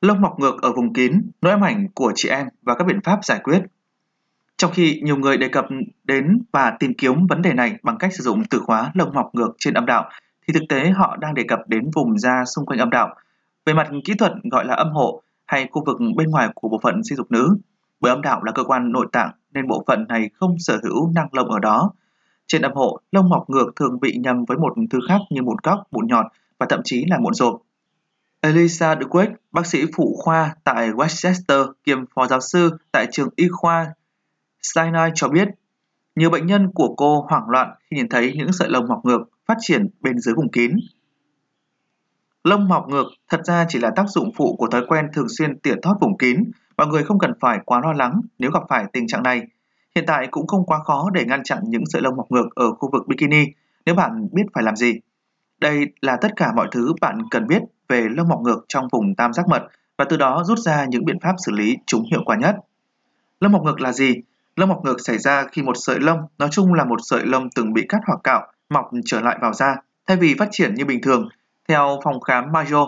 Lông 0.00 0.20
mọc 0.20 0.40
ngược 0.40 0.62
ở 0.62 0.72
vùng 0.72 0.92
kín, 0.92 1.30
nỗi 1.42 1.52
ám 1.52 1.64
ảnh 1.64 1.88
của 1.94 2.12
chị 2.14 2.28
em 2.28 2.46
và 2.62 2.74
các 2.74 2.84
biện 2.84 3.00
pháp 3.04 3.24
giải 3.24 3.40
quyết. 3.44 3.62
Trong 4.56 4.70
khi 4.74 5.00
nhiều 5.04 5.16
người 5.16 5.36
đề 5.36 5.48
cập 5.48 5.66
đến 6.04 6.42
và 6.52 6.76
tìm 6.80 6.94
kiếm 6.98 7.26
vấn 7.26 7.42
đề 7.42 7.52
này 7.52 7.76
bằng 7.82 7.98
cách 7.98 8.14
sử 8.14 8.22
dụng 8.22 8.42
từ 8.50 8.58
khóa 8.58 8.90
lông 8.94 9.14
mọc 9.14 9.34
ngược 9.34 9.54
trên 9.58 9.74
âm 9.74 9.86
đạo, 9.86 10.10
thì 10.46 10.54
thực 10.54 10.62
tế 10.68 10.90
họ 10.90 11.16
đang 11.16 11.34
đề 11.34 11.42
cập 11.48 11.60
đến 11.68 11.90
vùng 11.94 12.18
da 12.18 12.44
xung 12.44 12.66
quanh 12.66 12.78
âm 12.78 12.90
đạo. 12.90 13.14
Về 13.66 13.74
mặt 13.74 13.88
kỹ 14.04 14.14
thuật 14.14 14.32
gọi 14.50 14.64
là 14.64 14.74
âm 14.74 14.92
hộ 14.92 15.22
hay 15.46 15.68
khu 15.72 15.84
vực 15.84 15.96
bên 16.16 16.30
ngoài 16.30 16.48
của 16.54 16.68
bộ 16.68 16.80
phận 16.82 17.04
sinh 17.04 17.16
dục 17.16 17.30
nữ. 17.30 17.56
Bởi 18.00 18.12
âm 18.12 18.22
đạo 18.22 18.42
là 18.42 18.52
cơ 18.52 18.64
quan 18.64 18.92
nội 18.92 19.06
tạng 19.12 19.30
nên 19.52 19.68
bộ 19.68 19.84
phận 19.86 20.04
này 20.08 20.30
không 20.34 20.58
sở 20.58 20.80
hữu 20.82 21.12
năng 21.14 21.28
lông 21.32 21.50
ở 21.50 21.58
đó. 21.58 21.92
Trên 22.46 22.62
âm 22.62 22.72
hộ, 22.72 23.00
lông 23.12 23.28
mọc 23.28 23.50
ngược 23.50 23.72
thường 23.76 24.00
bị 24.00 24.16
nhầm 24.18 24.44
với 24.44 24.58
một 24.58 24.74
thứ 24.90 24.98
khác 25.08 25.20
như 25.30 25.42
mụn 25.42 25.58
cóc, 25.58 25.78
mụn 25.90 26.06
nhọt 26.06 26.26
và 26.58 26.66
thậm 26.68 26.80
chí 26.84 27.04
là 27.08 27.18
mụn 27.18 27.34
rộp. 27.34 27.62
Elisa 28.40 28.94
Dweck, 28.94 29.32
bác 29.52 29.66
sĩ 29.66 29.84
phụ 29.96 30.16
khoa 30.18 30.54
tại 30.64 30.90
Westchester 30.90 31.72
kiêm 31.84 31.98
phó 32.14 32.26
giáo 32.26 32.40
sư 32.40 32.70
tại 32.92 33.06
trường 33.12 33.28
y 33.36 33.48
khoa 33.52 33.94
Sinai 34.62 35.10
cho 35.14 35.28
biết, 35.28 35.48
nhiều 36.16 36.30
bệnh 36.30 36.46
nhân 36.46 36.70
của 36.74 36.94
cô 36.96 37.26
hoảng 37.28 37.48
loạn 37.48 37.74
khi 37.80 37.96
nhìn 37.96 38.08
thấy 38.08 38.32
những 38.36 38.52
sợi 38.52 38.68
lông 38.68 38.88
mọc 38.88 39.04
ngược 39.04 39.20
phát 39.46 39.56
triển 39.60 39.88
bên 40.00 40.18
dưới 40.18 40.34
vùng 40.34 40.50
kín. 40.50 40.76
Lông 42.44 42.68
mọc 42.68 42.88
ngược 42.88 43.06
thật 43.28 43.40
ra 43.44 43.66
chỉ 43.68 43.78
là 43.78 43.90
tác 43.96 44.08
dụng 44.08 44.30
phụ 44.36 44.56
của 44.58 44.68
thói 44.70 44.82
quen 44.88 45.08
thường 45.14 45.28
xuyên 45.28 45.58
tỉa 45.58 45.74
thoát 45.82 45.94
vùng 46.00 46.18
kín, 46.18 46.50
mọi 46.76 46.86
người 46.86 47.04
không 47.04 47.18
cần 47.18 47.32
phải 47.40 47.58
quá 47.64 47.80
lo 47.80 47.92
lắng 47.92 48.20
nếu 48.38 48.50
gặp 48.50 48.62
phải 48.68 48.84
tình 48.92 49.06
trạng 49.06 49.22
này. 49.22 49.42
Hiện 49.94 50.04
tại 50.06 50.28
cũng 50.30 50.46
không 50.46 50.66
quá 50.66 50.78
khó 50.84 51.10
để 51.14 51.24
ngăn 51.24 51.42
chặn 51.42 51.58
những 51.64 51.82
sợi 51.86 52.02
lông 52.02 52.16
mọc 52.16 52.26
ngược 52.30 52.48
ở 52.54 52.72
khu 52.72 52.90
vực 52.92 53.08
bikini 53.08 53.44
nếu 53.86 53.94
bạn 53.94 54.28
biết 54.32 54.44
phải 54.54 54.64
làm 54.64 54.76
gì. 54.76 55.00
Đây 55.58 55.86
là 56.00 56.16
tất 56.20 56.28
cả 56.36 56.52
mọi 56.56 56.68
thứ 56.72 56.92
bạn 57.00 57.18
cần 57.30 57.46
biết 57.46 57.62
về 57.88 58.06
lông 58.10 58.28
mọc 58.28 58.40
ngược 58.40 58.64
trong 58.68 58.88
vùng 58.92 59.14
tam 59.14 59.32
giác 59.32 59.48
mật 59.48 59.66
và 59.96 60.04
từ 60.08 60.16
đó 60.16 60.42
rút 60.44 60.58
ra 60.58 60.84
những 60.84 61.04
biện 61.04 61.20
pháp 61.20 61.34
xử 61.46 61.52
lý 61.52 61.76
chúng 61.86 62.04
hiệu 62.10 62.22
quả 62.24 62.36
nhất. 62.36 62.56
Lông 63.40 63.52
mọc 63.52 63.62
ngược 63.62 63.80
là 63.80 63.92
gì? 63.92 64.14
Lông 64.56 64.68
mọc 64.68 64.84
ngược 64.84 65.00
xảy 65.00 65.18
ra 65.18 65.46
khi 65.52 65.62
một 65.62 65.76
sợi 65.76 66.00
lông, 66.00 66.18
nói 66.38 66.48
chung 66.52 66.74
là 66.74 66.84
một 66.84 67.00
sợi 67.02 67.26
lông 67.26 67.50
từng 67.50 67.72
bị 67.72 67.86
cắt 67.88 68.00
hoặc 68.06 68.20
cạo, 68.24 68.52
mọc 68.68 68.90
trở 69.04 69.20
lại 69.20 69.38
vào 69.40 69.52
da, 69.52 69.76
thay 70.06 70.16
vì 70.16 70.34
phát 70.38 70.48
triển 70.50 70.74
như 70.74 70.84
bình 70.84 71.00
thường, 71.02 71.28
theo 71.68 72.00
phòng 72.04 72.20
khám 72.20 72.52
Mayo. 72.52 72.86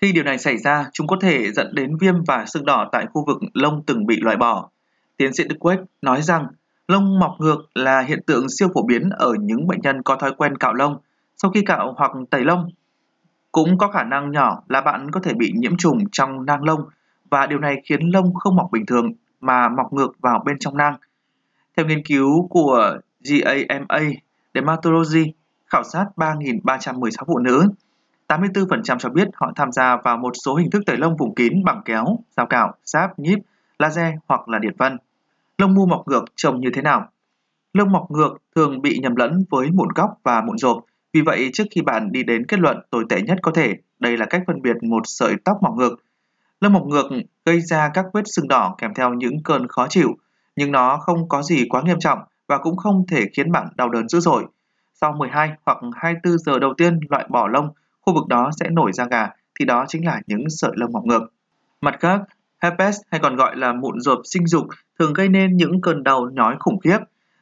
Khi 0.00 0.12
điều 0.12 0.24
này 0.24 0.38
xảy 0.38 0.58
ra, 0.58 0.84
chúng 0.92 1.06
có 1.06 1.16
thể 1.20 1.52
dẫn 1.52 1.74
đến 1.74 1.96
viêm 2.00 2.24
và 2.24 2.44
sưng 2.46 2.64
đỏ 2.64 2.88
tại 2.92 3.06
khu 3.12 3.24
vực 3.26 3.38
lông 3.54 3.82
từng 3.86 4.06
bị 4.06 4.20
loại 4.20 4.36
bỏ. 4.36 4.68
Tiến 5.16 5.32
sĩ 5.32 5.44
Duquesne 5.50 5.84
nói 6.02 6.22
rằng 6.22 6.46
lông 6.88 7.18
mọc 7.18 7.36
ngược 7.38 7.66
là 7.74 8.00
hiện 8.00 8.22
tượng 8.26 8.46
siêu 8.48 8.68
phổ 8.74 8.82
biến 8.82 9.10
ở 9.10 9.32
những 9.40 9.66
bệnh 9.66 9.80
nhân 9.80 10.02
có 10.02 10.16
thói 10.16 10.32
quen 10.36 10.56
cạo 10.56 10.74
lông. 10.74 10.98
Sau 11.36 11.50
khi 11.50 11.62
cạo 11.62 11.94
hoặc 11.96 12.10
tẩy 12.30 12.44
lông, 12.44 12.70
cũng 13.52 13.78
có 13.78 13.88
khả 13.88 14.02
năng 14.02 14.30
nhỏ 14.30 14.62
là 14.68 14.80
bạn 14.80 15.10
có 15.10 15.20
thể 15.20 15.34
bị 15.34 15.52
nhiễm 15.56 15.76
trùng 15.76 15.98
trong 16.12 16.46
nang 16.46 16.64
lông 16.64 16.80
và 17.30 17.46
điều 17.46 17.58
này 17.58 17.82
khiến 17.84 18.00
lông 18.00 18.34
không 18.34 18.56
mọc 18.56 18.68
bình 18.72 18.86
thường 18.86 19.12
mà 19.40 19.68
mọc 19.68 19.92
ngược 19.92 20.12
vào 20.20 20.42
bên 20.46 20.58
trong 20.58 20.76
nang. 20.76 20.96
Theo 21.76 21.86
nghiên 21.86 22.06
cứu 22.06 22.48
của 22.48 22.98
GAMA 23.20 24.00
Dermatology 24.54 25.32
khảo 25.66 25.82
sát 25.84 26.06
3.316 26.16 27.24
phụ 27.26 27.38
nữ, 27.38 27.68
84% 28.28 28.98
cho 28.98 29.08
biết 29.08 29.28
họ 29.34 29.52
tham 29.56 29.72
gia 29.72 29.96
vào 29.96 30.16
một 30.16 30.32
số 30.44 30.54
hình 30.54 30.70
thức 30.70 30.82
tẩy 30.86 30.96
lông 30.96 31.16
vùng 31.16 31.34
kín 31.34 31.64
bằng 31.64 31.82
kéo, 31.84 32.18
dao 32.36 32.46
cạo, 32.46 32.74
sáp, 32.84 33.18
nhíp, 33.18 33.38
laser 33.78 34.14
hoặc 34.26 34.48
là 34.48 34.58
điện 34.58 34.74
vân. 34.78 34.96
Lông 35.58 35.74
mu 35.74 35.86
mọc 35.86 36.08
ngược 36.08 36.24
trông 36.36 36.60
như 36.60 36.70
thế 36.74 36.82
nào? 36.82 37.08
Lông 37.72 37.92
mọc 37.92 38.10
ngược 38.10 38.34
thường 38.56 38.82
bị 38.82 38.98
nhầm 38.98 39.16
lẫn 39.16 39.44
với 39.50 39.70
mụn 39.70 39.88
góc 39.94 40.10
và 40.22 40.42
mụn 40.46 40.58
rộp. 40.58 40.84
Vì 41.12 41.20
vậy, 41.20 41.50
trước 41.52 41.64
khi 41.70 41.82
bạn 41.82 42.12
đi 42.12 42.22
đến 42.22 42.46
kết 42.46 42.60
luận 42.60 42.76
tồi 42.90 43.04
tệ 43.08 43.22
nhất 43.22 43.38
có 43.42 43.50
thể, 43.54 43.74
đây 43.98 44.16
là 44.16 44.26
cách 44.26 44.42
phân 44.46 44.62
biệt 44.62 44.76
một 44.82 45.02
sợi 45.04 45.34
tóc 45.44 45.58
mọc 45.62 45.74
ngược. 45.74 45.96
Lông 46.60 46.72
mọc 46.72 46.86
ngược 46.86 47.08
gây 47.44 47.60
ra 47.60 47.90
các 47.94 48.04
vết 48.12 48.22
sưng 48.24 48.48
đỏ 48.48 48.74
kèm 48.78 48.94
theo 48.94 49.14
những 49.14 49.42
cơn 49.42 49.68
khó 49.68 49.86
chịu, 49.88 50.08
nhưng 50.56 50.72
nó 50.72 50.96
không 50.96 51.28
có 51.28 51.42
gì 51.42 51.66
quá 51.68 51.82
nghiêm 51.82 51.98
trọng 52.00 52.18
và 52.48 52.58
cũng 52.58 52.76
không 52.76 53.06
thể 53.06 53.24
khiến 53.36 53.52
bạn 53.52 53.68
đau 53.76 53.88
đớn 53.88 54.08
dữ 54.08 54.20
dội. 54.20 54.44
Sau 54.94 55.12
12 55.12 55.50
hoặc 55.66 55.78
24 55.94 56.38
giờ 56.38 56.58
đầu 56.58 56.74
tiên 56.76 57.00
loại 57.08 57.26
bỏ 57.28 57.48
lông, 57.48 57.68
khu 58.00 58.14
vực 58.14 58.26
đó 58.28 58.50
sẽ 58.60 58.70
nổi 58.70 58.92
da 58.92 59.04
gà, 59.04 59.28
thì 59.58 59.64
đó 59.64 59.84
chính 59.88 60.06
là 60.06 60.20
những 60.26 60.44
sợi 60.48 60.72
lông 60.74 60.92
mọc 60.92 61.04
ngược. 61.04 61.22
Mặt 61.80 61.96
khác, 62.00 62.20
herpes 62.64 63.00
hay 63.10 63.20
còn 63.20 63.36
gọi 63.36 63.56
là 63.56 63.72
mụn 63.72 64.00
rộp 64.00 64.20
sinh 64.24 64.46
dục 64.46 64.66
thường 64.98 65.12
gây 65.12 65.28
nên 65.28 65.56
những 65.56 65.80
cơn 65.80 66.02
đau 66.02 66.30
nhói 66.32 66.56
khủng 66.58 66.80
khiếp. 66.80 66.98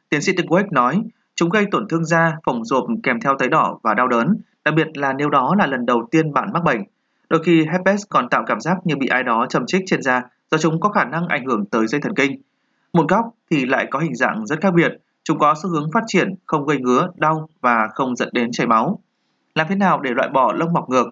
Tiến 0.09 0.21
sĩ 0.21 0.33
Tinkwek 0.33 0.65
nói, 0.71 1.01
chúng 1.35 1.49
gây 1.49 1.65
tổn 1.71 1.87
thương 1.89 2.05
da, 2.05 2.37
phồng 2.45 2.65
rộp 2.65 2.83
kèm 3.03 3.19
theo 3.21 3.35
tấy 3.39 3.49
đỏ 3.49 3.79
và 3.83 3.93
đau 3.93 4.07
đớn, 4.07 4.37
đặc 4.65 4.73
biệt 4.77 4.87
là 4.97 5.13
nếu 5.13 5.29
đó 5.29 5.55
là 5.57 5.67
lần 5.67 5.85
đầu 5.85 6.07
tiên 6.11 6.33
bạn 6.33 6.53
mắc 6.53 6.63
bệnh. 6.63 6.81
Đôi 7.29 7.43
khi 7.43 7.65
herpes 7.65 8.03
còn 8.09 8.29
tạo 8.29 8.43
cảm 8.47 8.59
giác 8.59 8.77
như 8.83 8.95
bị 8.95 9.07
ai 9.07 9.23
đó 9.23 9.45
châm 9.49 9.65
chích 9.65 9.83
trên 9.85 10.01
da 10.01 10.21
do 10.51 10.57
chúng 10.57 10.79
có 10.79 10.89
khả 10.89 11.05
năng 11.05 11.27
ảnh 11.27 11.45
hưởng 11.45 11.65
tới 11.65 11.87
dây 11.87 12.01
thần 12.01 12.15
kinh. 12.15 12.41
Mụn 12.93 13.07
góc 13.07 13.25
thì 13.51 13.65
lại 13.65 13.87
có 13.91 13.99
hình 13.99 14.15
dạng 14.15 14.45
rất 14.45 14.61
khác 14.61 14.73
biệt, 14.73 14.91
chúng 15.23 15.39
có 15.39 15.55
xu 15.63 15.69
hướng 15.69 15.91
phát 15.93 16.03
triển, 16.07 16.35
không 16.45 16.65
gây 16.65 16.77
ngứa, 16.77 17.07
đau 17.15 17.49
và 17.61 17.87
không 17.93 18.15
dẫn 18.15 18.29
đến 18.33 18.51
chảy 18.51 18.67
máu. 18.67 18.99
Làm 19.55 19.67
thế 19.69 19.75
nào 19.75 20.01
để 20.01 20.11
loại 20.11 20.29
bỏ 20.29 20.53
lông 20.53 20.73
mọc 20.73 20.89
ngược? 20.89 21.09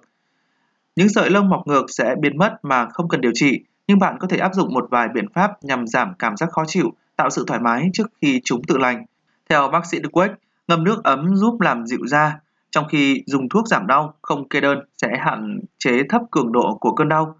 Những 0.95 1.09
sợi 1.09 1.29
lông 1.29 1.49
mọc 1.49 1.67
ngược 1.67 1.85
sẽ 1.87 2.15
biến 2.21 2.37
mất 2.37 2.55
mà 2.63 2.87
không 2.89 3.07
cần 3.07 3.21
điều 3.21 3.31
trị, 3.33 3.59
nhưng 3.91 3.99
bạn 3.99 4.17
có 4.19 4.27
thể 4.27 4.37
áp 4.37 4.53
dụng 4.53 4.73
một 4.73 4.87
vài 4.91 5.09
biện 5.13 5.25
pháp 5.33 5.63
nhằm 5.63 5.87
giảm 5.87 6.13
cảm 6.19 6.37
giác 6.37 6.49
khó 6.51 6.63
chịu, 6.67 6.93
tạo 7.15 7.29
sự 7.29 7.43
thoải 7.47 7.59
mái 7.59 7.89
trước 7.93 8.07
khi 8.21 8.41
chúng 8.43 8.63
tự 8.63 8.77
lành. 8.77 9.05
Theo 9.49 9.67
bác 9.67 9.85
sĩ 9.85 9.97
Duquesne, 10.03 10.35
ngâm 10.67 10.83
nước 10.83 11.03
ấm 11.03 11.35
giúp 11.35 11.61
làm 11.61 11.85
dịu 11.85 11.99
da, 12.07 12.39
trong 12.69 12.85
khi 12.89 13.23
dùng 13.25 13.49
thuốc 13.49 13.67
giảm 13.67 13.87
đau 13.87 14.13
không 14.21 14.49
kê 14.49 14.61
đơn 14.61 14.79
sẽ 15.01 15.07
hạn 15.19 15.59
chế 15.77 16.03
thấp 16.09 16.21
cường 16.31 16.51
độ 16.51 16.77
của 16.81 16.93
cơn 16.93 17.09
đau. 17.09 17.35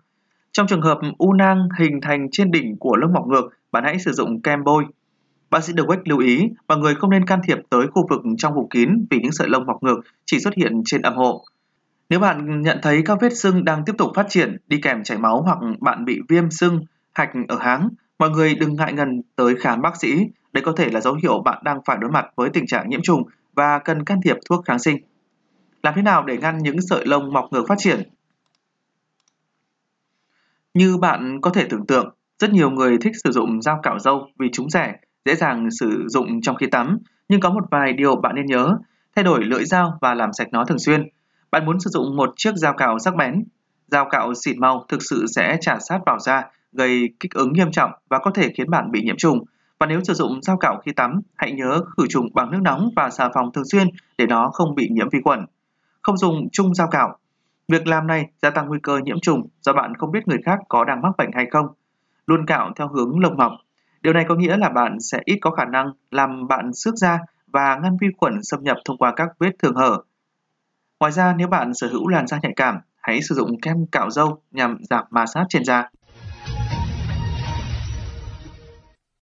Trong 0.52 0.68
trường 0.68 0.82
hợp 0.82 1.00
u 1.18 1.34
nang 1.34 1.70
hình 1.80 2.02
thành 2.02 2.28
trên 2.32 2.52
đỉnh 2.52 2.78
của 2.80 2.96
lông 2.96 3.14
mọc 3.14 3.28
ngược, 3.28 3.50
bạn 3.72 3.84
hãy 3.84 4.00
sử 4.00 4.12
dụng 4.12 4.42
kem 4.42 4.64
bôi. 4.64 4.86
Bác 5.50 5.64
sĩ 5.64 5.74
Dweck 5.74 6.02
lưu 6.06 6.20
ý, 6.20 6.50
mọi 6.68 6.78
người 6.78 6.96
không 6.96 7.10
nên 7.10 7.26
can 7.26 7.40
thiệp 7.48 7.58
tới 7.70 7.88
khu 7.88 8.08
vực 8.10 8.22
trong 8.38 8.54
vùng 8.54 8.70
kín 8.70 9.06
vì 9.10 9.20
những 9.22 9.32
sợi 9.32 9.50
lông 9.50 9.66
mọc 9.66 9.84
ngược 9.84 10.00
chỉ 10.26 10.40
xuất 10.40 10.54
hiện 10.54 10.82
trên 10.86 11.02
âm 11.02 11.16
hộ. 11.16 11.46
Nếu 12.12 12.20
bạn 12.20 12.62
nhận 12.62 12.80
thấy 12.82 13.02
các 13.06 13.18
vết 13.22 13.38
sưng 13.38 13.66
đang 13.66 13.86
tiếp 13.86 13.94
tục 13.98 14.12
phát 14.16 14.26
triển 14.30 14.58
đi 14.68 14.82
kèm 14.82 15.04
chảy 15.04 15.18
máu 15.18 15.42
hoặc 15.42 15.58
bạn 15.80 16.06
bị 16.06 16.22
viêm 16.30 16.52
sưng, 16.52 16.86
hạch 17.14 17.30
ở 17.48 17.58
háng, 17.60 17.90
mọi 18.20 18.30
người 18.30 18.56
đừng 18.56 18.76
ngại 18.76 18.94
ngần 18.94 19.22
tới 19.36 19.56
khám 19.56 19.82
bác 19.82 19.98
sĩ. 19.98 20.28
Đây 20.54 20.64
có 20.64 20.74
thể 20.78 20.90
là 20.90 21.02
dấu 21.02 21.14
hiệu 21.14 21.42
bạn 21.46 21.62
đang 21.64 21.80
phải 21.86 21.98
đối 21.98 22.12
mặt 22.12 22.26
với 22.36 22.50
tình 22.50 22.68
trạng 22.68 22.90
nhiễm 22.90 23.02
trùng 23.02 23.24
và 23.54 23.80
cần 23.80 24.06
can 24.06 24.22
thiệp 24.24 24.38
thuốc 24.50 24.66
kháng 24.66 24.80
sinh. 24.80 24.98
Làm 25.84 25.94
thế 25.96 26.02
nào 26.02 26.24
để 26.24 26.38
ngăn 26.38 26.58
những 26.58 26.82
sợi 26.82 27.06
lông 27.06 27.34
mọc 27.34 27.48
ngược 27.52 27.66
phát 27.68 27.78
triển? 27.78 28.02
Như 30.74 30.98
bạn 30.98 31.42
có 31.42 31.50
thể 31.50 31.66
tưởng 31.70 31.86
tượng, 31.86 32.16
rất 32.40 32.52
nhiều 32.52 32.70
người 32.70 32.98
thích 32.98 33.14
sử 33.24 33.32
dụng 33.32 33.62
dao 33.62 33.80
cạo 33.84 34.00
râu 34.00 34.28
vì 34.40 34.50
chúng 34.54 34.70
rẻ, 34.70 34.96
dễ 35.26 35.36
dàng 35.36 35.68
sử 35.80 36.06
dụng 36.08 36.42
trong 36.42 36.56
khi 36.56 36.68
tắm, 36.68 36.98
nhưng 37.30 37.40
có 37.40 37.50
một 37.50 37.64
vài 37.72 37.94
điều 37.94 38.16
bạn 38.16 38.36
nên 38.36 38.46
nhớ, 38.46 38.78
thay 39.16 39.24
đổi 39.24 39.44
lưỡi 39.44 39.66
dao 39.66 39.98
và 40.02 40.14
làm 40.14 40.34
sạch 40.34 40.48
nó 40.52 40.66
thường 40.66 40.80
xuyên. 40.80 41.10
Bạn 41.52 41.66
muốn 41.66 41.80
sử 41.80 41.90
dụng 41.90 42.16
một 42.16 42.34
chiếc 42.36 42.56
dao 42.56 42.74
cạo 42.74 43.00
sắc 43.00 43.16
bén. 43.16 43.44
Dao 43.88 44.10
cạo 44.10 44.34
xịt 44.34 44.58
màu 44.58 44.86
thực 44.88 45.02
sự 45.02 45.26
sẽ 45.28 45.58
trả 45.62 45.80
sát 45.80 46.00
vào 46.06 46.20
da, 46.20 46.44
gây 46.72 47.10
kích 47.20 47.34
ứng 47.34 47.54
nghiêm 47.54 47.72
trọng 47.72 47.92
và 48.10 48.20
có 48.20 48.32
thể 48.32 48.52
khiến 48.58 48.70
bạn 48.70 48.92
bị 48.92 49.02
nhiễm 49.04 49.18
trùng. 49.18 49.46
Và 49.80 49.88
nếu 49.88 50.02
sử 50.04 50.14
dụng 50.14 50.42
dao 50.42 50.58
cạo 50.58 50.82
khi 50.86 50.92
tắm, 50.92 51.22
hãy 51.36 51.52
nhớ 51.52 51.82
khử 51.98 52.04
trùng 52.10 52.28
bằng 52.34 52.52
nước 52.52 52.60
nóng 52.62 52.90
và 52.96 53.10
xà 53.10 53.30
phòng 53.34 53.52
thường 53.54 53.66
xuyên 53.66 53.88
để 54.18 54.26
nó 54.26 54.50
không 54.54 54.76
bị 54.76 54.90
nhiễm 54.92 55.10
vi 55.10 55.20
khuẩn. 55.24 55.46
Không 56.02 56.18
dùng 56.18 56.50
chung 56.52 56.74
dao 56.74 56.88
cạo. 56.88 57.18
Việc 57.68 57.88
làm 57.88 58.08
này 58.08 58.26
gia 58.42 58.50
tăng 58.50 58.68
nguy 58.68 58.80
cơ 58.84 58.98
nhiễm 59.04 59.20
trùng 59.20 59.48
do 59.62 59.74
bạn 59.74 59.96
không 59.96 60.12
biết 60.12 60.28
người 60.28 60.40
khác 60.46 60.60
có 60.70 60.84
đang 60.84 61.02
mắc 61.02 61.12
bệnh 61.18 61.32
hay 61.34 61.46
không. 61.52 61.66
Luôn 62.28 62.46
cạo 62.46 62.72
theo 62.76 62.88
hướng 62.88 63.20
lông 63.20 63.38
mọc. 63.38 63.52
Điều 64.02 64.14
này 64.14 64.26
có 64.30 64.36
nghĩa 64.36 64.58
là 64.58 64.70
bạn 64.70 65.00
sẽ 65.00 65.22
ít 65.26 65.38
có 65.42 65.52
khả 65.52 65.66
năng 65.66 65.92
làm 66.12 66.48
bạn 66.48 66.74
xước 66.74 66.96
da 66.96 67.20
và 67.48 67.76
ngăn 67.84 67.98
vi 68.02 68.08
khuẩn 68.18 68.44
xâm 68.44 68.64
nhập 68.64 68.78
thông 68.86 68.98
qua 68.98 69.14
các 69.16 69.30
vết 69.40 69.52
thương 69.60 69.76
hở 69.76 70.02
Ngoài 71.02 71.12
ra, 71.12 71.34
nếu 71.38 71.48
bạn 71.48 71.74
sở 71.74 71.88
hữu 71.88 72.08
làn 72.08 72.28
da 72.28 72.40
nhạy 72.44 72.54
cảm, 72.56 72.80
hãy 73.02 73.22
sử 73.22 73.36
dụng 73.36 73.62
kem 73.62 73.86
cạo 73.92 74.10
râu 74.10 74.42
nhằm 74.52 74.78
giảm 74.90 75.06
ma 75.10 75.26
sát 75.26 75.46
trên 75.50 75.66
da. 75.66 75.90